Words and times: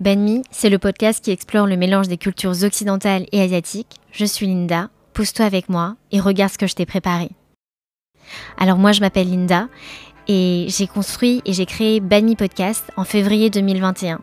Banmi, 0.00 0.44
c'est 0.52 0.70
le 0.70 0.78
podcast 0.78 1.24
qui 1.24 1.32
explore 1.32 1.66
le 1.66 1.76
mélange 1.76 2.06
des 2.06 2.18
cultures 2.18 2.62
occidentales 2.62 3.26
et 3.32 3.42
asiatiques. 3.42 3.96
Je 4.12 4.24
suis 4.24 4.46
Linda, 4.46 4.90
pose-toi 5.12 5.44
avec 5.44 5.68
moi 5.68 5.96
et 6.12 6.20
regarde 6.20 6.52
ce 6.52 6.58
que 6.58 6.68
je 6.68 6.76
t'ai 6.76 6.86
préparé. 6.86 7.30
Alors 8.58 8.78
moi 8.78 8.92
je 8.92 9.00
m'appelle 9.00 9.28
Linda 9.28 9.66
et 10.28 10.66
j'ai 10.68 10.86
construit 10.86 11.42
et 11.46 11.52
j'ai 11.52 11.66
créé 11.66 11.98
Banmi 11.98 12.36
Podcast 12.36 12.92
en 12.96 13.02
février 13.02 13.50
2021. 13.50 14.20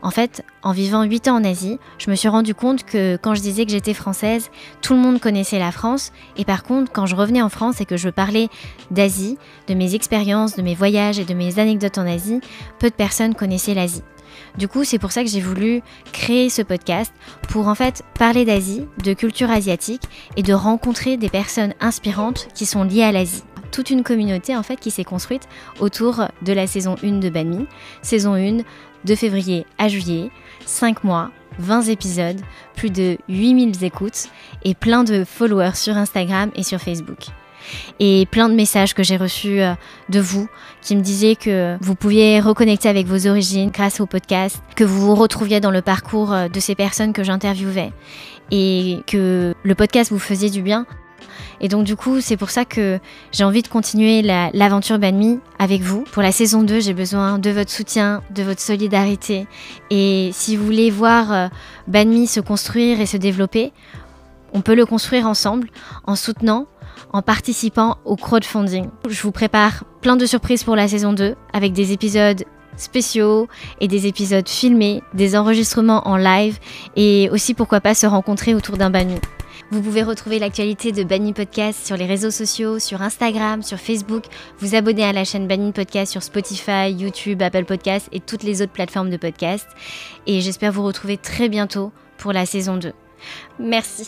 En 0.00 0.10
fait, 0.10 0.42
en 0.62 0.72
vivant 0.72 1.02
8 1.02 1.28
ans 1.28 1.36
en 1.36 1.44
Asie, 1.44 1.78
je 1.98 2.10
me 2.10 2.16
suis 2.16 2.28
rendu 2.28 2.54
compte 2.54 2.84
que 2.84 3.18
quand 3.20 3.34
je 3.34 3.42
disais 3.42 3.66
que 3.66 3.70
j'étais 3.70 3.92
française, 3.92 4.50
tout 4.80 4.94
le 4.94 5.00
monde 5.00 5.20
connaissait 5.20 5.58
la 5.58 5.72
France. 5.72 6.10
Et 6.38 6.46
par 6.46 6.64
contre, 6.64 6.90
quand 6.90 7.04
je 7.04 7.14
revenais 7.14 7.42
en 7.42 7.50
France 7.50 7.82
et 7.82 7.84
que 7.84 7.98
je 7.98 8.08
parlais 8.08 8.48
d'Asie, 8.90 9.36
de 9.66 9.74
mes 9.74 9.94
expériences, 9.94 10.56
de 10.56 10.62
mes 10.62 10.74
voyages 10.74 11.18
et 11.18 11.24
de 11.26 11.34
mes 11.34 11.58
anecdotes 11.58 11.98
en 11.98 12.06
Asie, 12.06 12.40
peu 12.78 12.88
de 12.88 12.94
personnes 12.94 13.34
connaissaient 13.34 13.74
l'Asie. 13.74 14.02
Du 14.56 14.68
coup, 14.68 14.84
c'est 14.84 14.98
pour 14.98 15.12
ça 15.12 15.22
que 15.22 15.28
j'ai 15.28 15.40
voulu 15.40 15.82
créer 16.12 16.48
ce 16.48 16.62
podcast 16.62 17.12
pour 17.48 17.68
en 17.68 17.74
fait 17.74 18.02
parler 18.18 18.44
d'Asie, 18.44 18.86
de 19.02 19.12
culture 19.12 19.50
asiatique 19.50 20.02
et 20.36 20.42
de 20.42 20.52
rencontrer 20.52 21.16
des 21.16 21.28
personnes 21.28 21.74
inspirantes 21.80 22.48
qui 22.54 22.66
sont 22.66 22.84
liées 22.84 23.02
à 23.02 23.12
l'Asie. 23.12 23.44
Toute 23.70 23.90
une 23.90 24.02
communauté 24.02 24.56
en 24.56 24.62
fait 24.62 24.76
qui 24.76 24.90
s'est 24.90 25.04
construite 25.04 25.48
autour 25.78 26.24
de 26.42 26.52
la 26.52 26.66
saison 26.66 26.96
1 27.02 27.18
de 27.18 27.28
Banmi. 27.28 27.66
Saison 28.02 28.34
1 28.34 28.58
de 29.04 29.14
février 29.14 29.66
à 29.78 29.88
juillet, 29.88 30.30
5 30.66 31.04
mois, 31.04 31.30
20 31.58 31.82
épisodes, 31.82 32.40
plus 32.74 32.90
de 32.90 33.18
8000 33.28 33.84
écoutes 33.84 34.28
et 34.64 34.74
plein 34.74 35.04
de 35.04 35.24
followers 35.24 35.74
sur 35.74 35.96
Instagram 35.96 36.50
et 36.56 36.62
sur 36.62 36.80
Facebook 36.80 37.26
et 38.00 38.26
plein 38.30 38.48
de 38.48 38.54
messages 38.54 38.94
que 38.94 39.02
j'ai 39.02 39.16
reçus 39.16 39.60
euh, 39.60 39.74
de 40.08 40.20
vous 40.20 40.48
qui 40.80 40.96
me 40.96 41.02
disaient 41.02 41.36
que 41.36 41.76
vous 41.80 41.94
pouviez 41.94 42.40
reconnecter 42.40 42.88
avec 42.88 43.06
vos 43.06 43.26
origines 43.26 43.70
grâce 43.70 44.00
au 44.00 44.06
podcast, 44.06 44.62
que 44.76 44.84
vous 44.84 45.00
vous 45.00 45.14
retrouviez 45.14 45.60
dans 45.60 45.70
le 45.70 45.82
parcours 45.82 46.32
euh, 46.32 46.48
de 46.48 46.60
ces 46.60 46.74
personnes 46.74 47.12
que 47.12 47.22
j'interviewais 47.22 47.92
et 48.50 49.00
que 49.06 49.54
le 49.62 49.74
podcast 49.74 50.10
vous 50.10 50.18
faisait 50.18 50.50
du 50.50 50.62
bien. 50.62 50.86
Et 51.60 51.68
donc 51.68 51.84
du 51.84 51.96
coup, 51.96 52.20
c'est 52.20 52.36
pour 52.36 52.50
ça 52.50 52.64
que 52.64 52.98
j'ai 53.32 53.44
envie 53.44 53.62
de 53.62 53.68
continuer 53.68 54.22
l'aventure 54.22 54.98
Banmi 54.98 55.40
avec 55.58 55.82
vous. 55.82 56.04
Pour 56.12 56.22
la 56.22 56.32
saison 56.32 56.62
2, 56.62 56.80
j'ai 56.80 56.94
besoin 56.94 57.38
de 57.38 57.50
votre 57.50 57.70
soutien, 57.70 58.22
de 58.30 58.42
votre 58.42 58.60
solidarité. 58.60 59.46
Et 59.90 60.30
si 60.32 60.56
vous 60.56 60.64
voulez 60.64 60.90
voir 60.90 61.32
euh, 61.32 61.48
Banmi 61.88 62.26
se 62.26 62.40
construire 62.40 63.00
et 63.00 63.06
se 63.06 63.16
développer, 63.16 63.72
on 64.52 64.60
peut 64.60 64.74
le 64.74 64.86
construire 64.86 65.26
ensemble 65.26 65.68
en 66.04 66.16
soutenant 66.16 66.66
en 67.12 67.22
participant 67.22 67.98
au 68.04 68.16
crowdfunding. 68.16 68.88
Je 69.08 69.22
vous 69.22 69.32
prépare 69.32 69.84
plein 70.00 70.16
de 70.16 70.26
surprises 70.26 70.64
pour 70.64 70.76
la 70.76 70.88
saison 70.88 71.12
2 71.12 71.34
avec 71.52 71.72
des 71.72 71.92
épisodes 71.92 72.44
spéciaux 72.76 73.48
et 73.80 73.88
des 73.88 74.06
épisodes 74.06 74.48
filmés, 74.48 75.02
des 75.14 75.36
enregistrements 75.36 76.06
en 76.06 76.16
live 76.16 76.58
et 76.96 77.28
aussi 77.30 77.54
pourquoi 77.54 77.80
pas 77.80 77.94
se 77.94 78.06
rencontrer 78.06 78.54
autour 78.54 78.76
d'un 78.76 78.90
banni. 78.90 79.16
Vous 79.70 79.82
pouvez 79.82 80.02
retrouver 80.02 80.38
l'actualité 80.38 80.92
de 80.92 81.04
Banni 81.04 81.34
Podcast 81.34 81.86
sur 81.86 81.96
les 81.96 82.06
réseaux 82.06 82.30
sociaux, 82.30 82.78
sur 82.78 83.02
Instagram, 83.02 83.62
sur 83.62 83.78
Facebook, 83.78 84.24
vous 84.60 84.74
abonner 84.74 85.04
à 85.04 85.12
la 85.12 85.24
chaîne 85.24 85.46
Banni 85.46 85.72
Podcast 85.72 86.12
sur 86.12 86.22
Spotify, 86.22 86.90
YouTube, 86.90 87.42
Apple 87.42 87.64
Podcast 87.64 88.08
et 88.12 88.20
toutes 88.20 88.44
les 88.44 88.62
autres 88.62 88.72
plateformes 88.72 89.10
de 89.10 89.18
podcast. 89.18 89.66
Et 90.26 90.40
j'espère 90.40 90.72
vous 90.72 90.84
retrouver 90.84 91.18
très 91.18 91.50
bientôt 91.50 91.92
pour 92.16 92.32
la 92.32 92.46
saison 92.46 92.78
2. 92.78 92.92
Merci. 93.58 94.06